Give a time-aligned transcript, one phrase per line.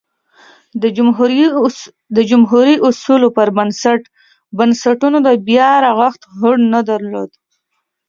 [2.15, 4.01] د جمهوري اصولو پر بنسټ
[4.57, 7.29] بنسټونو د بیا رغښت هوډ نه درلود